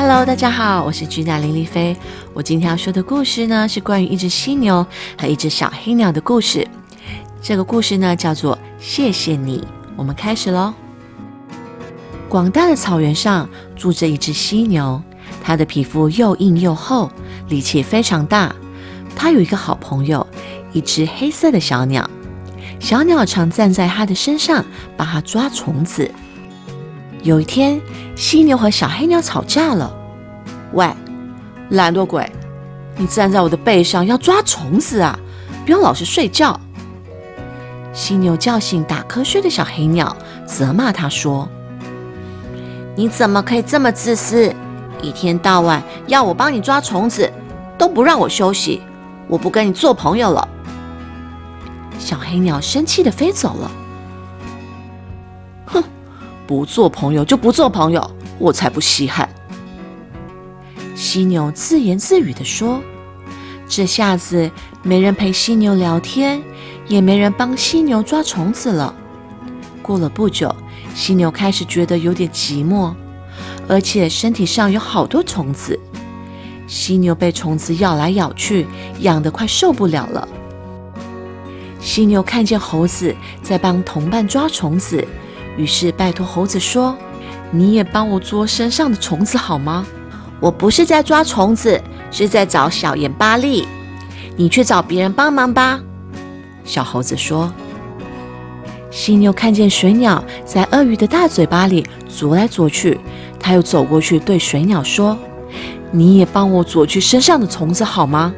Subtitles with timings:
[0.00, 1.96] Hello，大家好，我是居娜林丽菲。
[2.32, 4.86] 我今天要说的故事呢，是关于一只犀牛
[5.20, 6.64] 和一只小黑鸟的故事。
[7.42, 9.58] 这个故事呢，叫做《谢谢你》。
[9.96, 10.72] 我们开始喽。
[12.28, 15.02] 广大的草原上住着一只犀牛，
[15.42, 17.10] 它的皮肤又硬又厚，
[17.48, 18.54] 力气非常大。
[19.16, 20.24] 它有一个好朋友，
[20.72, 22.08] 一只黑色的小鸟。
[22.78, 24.64] 小鸟常站在它的身上，
[24.96, 26.08] 帮它抓虫子。
[27.28, 27.78] 有一天，
[28.16, 29.94] 犀牛和小黑鸟吵架了。
[30.72, 30.88] 喂，
[31.68, 32.26] 懒惰鬼，
[32.96, 35.18] 你站在我的背上要抓虫子啊？
[35.66, 36.58] 不要老是睡觉。
[37.92, 41.46] 犀牛叫醒打瞌睡的小黑鸟，责骂他说
[42.96, 44.50] ：“你怎么可以这么自私？
[45.02, 47.30] 一天到晚要我帮你抓虫子，
[47.76, 48.80] 都不让我休息。
[49.26, 50.48] 我不跟你做朋友了。”
[52.00, 53.70] 小黑鸟生气的飞走了。
[55.66, 55.84] 哼，
[56.48, 59.28] 不做朋友就不做朋友，我才不稀罕。
[60.94, 62.80] 犀牛自言自语的说
[63.68, 64.50] ：“这下子
[64.82, 66.42] 没人陪犀牛聊天，
[66.86, 68.94] 也没人帮犀牛抓虫子了。”
[69.82, 70.52] 过了不久，
[70.94, 72.94] 犀牛开始觉得有点寂寞，
[73.68, 75.78] 而且身体上有好多虫子。
[76.66, 78.66] 犀牛被虫子咬来咬去，
[79.00, 80.26] 痒得快受不了了。
[81.78, 85.06] 犀牛看见猴子在帮同伴抓虫子，
[85.58, 86.96] 于是拜托猴子说
[87.50, 89.84] ：“你也帮我捉身上的虫子好吗
[90.40, 91.82] ？”“我不是在抓虫子，
[92.12, 93.66] 是在找小盐巴粒。
[94.36, 95.80] 你去找别人帮忙吧。”
[96.64, 97.52] 小猴子说。
[98.90, 102.98] 犀牛看见水鸟在鳄鱼的大嘴巴里啄来啄去，
[103.38, 105.18] 他又走过去对水鸟说
[105.90, 108.32] ：“你也帮我啄去身上的虫子好吗？”“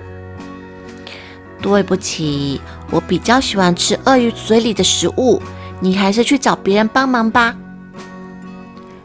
[1.61, 2.61] 对不起。”
[2.91, 5.41] 我比较喜欢吃鳄鱼嘴里的食物，
[5.81, 7.57] 你还是去找别人帮忙吧。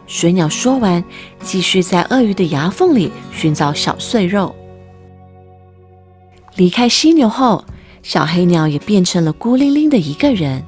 [0.08, 1.04] 水鸟说完，
[1.42, 4.56] 继续在鳄鱼的牙缝里寻找小碎肉。
[6.56, 7.66] 离开犀牛后，
[8.04, 10.64] 小黑鸟也变成了孤零零的一个人，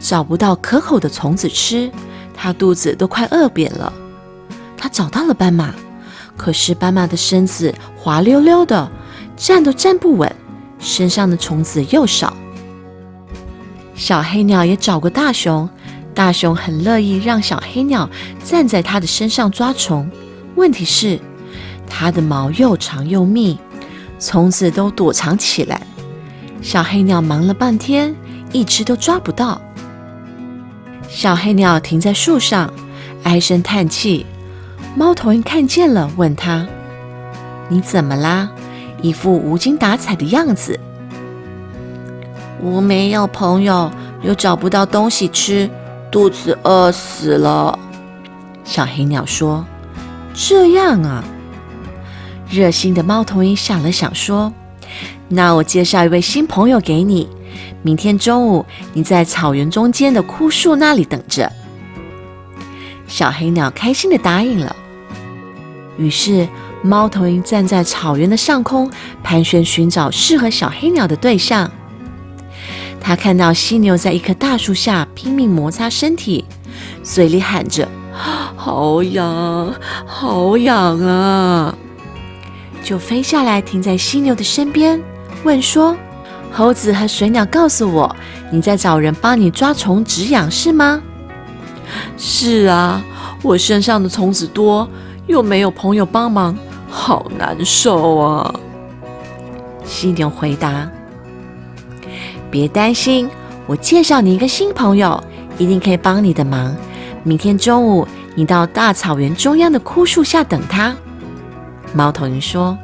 [0.00, 1.90] 找不到可口的虫子吃，
[2.34, 3.92] 它肚子都快饿扁了。
[4.76, 5.74] 它找到了斑马，
[6.36, 8.90] 可是斑马的身子滑溜溜的，
[9.36, 10.34] 站都站不稳。
[10.78, 12.36] 身上的虫子又少。
[13.94, 15.68] 小黑鸟也找过大熊，
[16.14, 18.08] 大熊很乐意让小黑鸟
[18.42, 20.10] 站在它的身上抓虫。
[20.56, 21.18] 问题是，
[21.88, 23.58] 它的毛又长又密，
[24.18, 25.80] 虫子都躲藏起来。
[26.60, 28.14] 小黑鸟忙了半天，
[28.52, 29.60] 一只都抓不到。
[31.08, 32.72] 小黑鸟停在树上，
[33.22, 34.26] 唉声叹气。
[34.96, 36.66] 猫头鹰看见了，问他
[37.68, 38.48] ：“你怎么啦？”
[39.02, 40.78] 一副无精打采的样子。
[42.60, 43.90] 我没有朋友，
[44.22, 45.68] 又找不到东西吃，
[46.10, 47.78] 肚子饿死了。
[48.64, 49.64] 小黑鸟说
[50.34, 51.24] ：“这样啊。”
[52.48, 54.52] 热心的猫头鹰想了想说
[55.28, 57.28] ：“那我介绍一位新朋友给你，
[57.82, 61.50] 明天中午你在草原中间的枯树那里等着。”
[63.06, 64.74] 小黑鸟开心的答应了。
[65.98, 66.48] 于是。
[66.86, 68.90] 猫头鹰站在草原的上空
[69.22, 71.70] 盘旋，寻找适合小黑鸟的对象。
[73.06, 76.42] 他看到犀牛在一棵大树下拼命摩擦身体，
[77.02, 77.86] 嘴里喊着
[78.56, 79.74] ：“好痒，
[80.06, 81.76] 好痒啊！”
[82.82, 84.98] 就飞下来停在犀牛的身边，
[85.44, 85.94] 问说
[86.50, 88.16] ：“猴子和水鸟，告诉我，
[88.50, 91.02] 你在找人帮你抓虫止痒是吗
[92.16, 93.04] ？”“是啊，
[93.42, 94.88] 我身上的虫子多，
[95.26, 96.56] 又没有朋友帮忙。”
[96.88, 98.54] 好难受啊！
[99.84, 100.88] 犀牛回答
[102.54, 103.28] ：“别担心，
[103.66, 105.20] 我介绍你一个新朋友，
[105.58, 106.72] 一定可以帮你的忙。
[107.24, 108.06] 明天中午，
[108.36, 110.94] 你到大草原中央的枯树下等他。”
[111.92, 112.78] 猫头鹰说。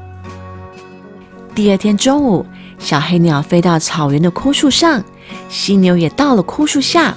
[1.54, 2.44] 第二天中午，
[2.80, 5.04] 小黑鸟飞到草原的枯树上，
[5.48, 7.14] 犀牛也到了枯树下。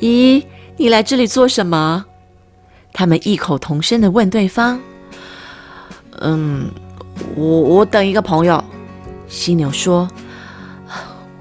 [0.00, 0.42] 咦，
[0.76, 2.04] 你来这里做什么？
[2.92, 4.80] 他们异口同声的问对方。
[6.18, 6.68] 嗯，
[7.36, 8.64] 我我等一个朋友。
[9.28, 10.08] 犀牛说：“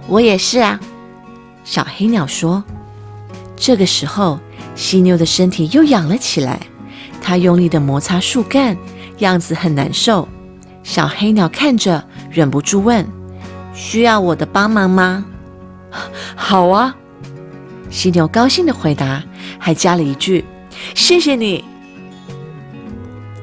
[0.07, 0.80] 我也是啊。”
[1.63, 2.63] 小黑鸟说
[3.57, 4.40] ：“这个时候，
[4.75, 6.60] 犀牛的身体又痒了起来，
[7.22, 8.78] 它用力的摩擦树干，
[9.19, 10.28] 样子很难受。
[10.84, 13.07] 小黑鸟看着，忍不住问
[13.74, 15.25] ：‘需要我的帮忙吗
[16.36, 16.96] ？’‘好啊。’
[17.90, 19.24] 犀牛高兴的回答，
[19.58, 20.46] 还加了一句
[20.94, 21.63] ：‘谢谢你。’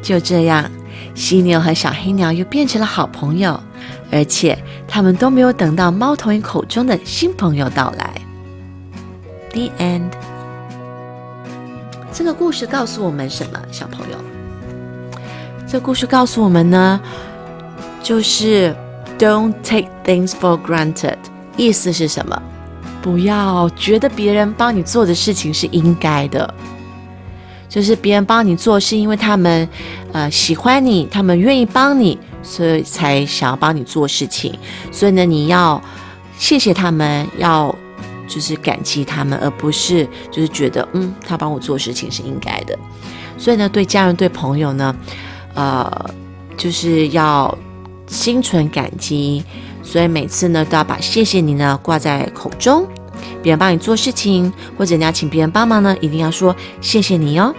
[0.02, 0.70] 就这样。”
[1.14, 3.60] 犀牛和小黑鸟又变成了好朋友，
[4.12, 4.56] 而且
[4.86, 8.12] 他们都没有等到猫头鹰口中的新朋友到来。
[9.50, 10.10] The end。
[12.12, 14.16] 这个故事告诉我们什么，小朋友？
[15.66, 17.00] 这故事告诉我们呢，
[18.02, 18.76] 就是
[19.18, 21.16] Don't take things for granted。
[21.56, 22.40] 意思是什么？
[23.00, 26.54] 不要觉得别人帮你做的事情是应该的，
[27.68, 29.68] 就是别人帮你做是因为他们
[30.12, 34.56] 呃喜欢你，他们愿意帮你，所以才想要帮你做事情。
[34.90, 35.80] 所以呢，你要
[36.38, 37.74] 谢谢他们，要
[38.26, 42.78] 就是感激他们，而不是就是觉得嗯他帮我做事情是应该的。
[43.38, 44.94] 所以呢，对家人对朋友呢，
[45.54, 46.10] 呃，
[46.56, 47.56] 就是要
[48.06, 49.44] 心存感激。
[49.82, 52.86] 所以每次呢，都要把谢谢你呢挂在口中。
[53.42, 57.52] 别人帮你做事情，或者你要请别人帮忙呢，一定要说谢谢你哦。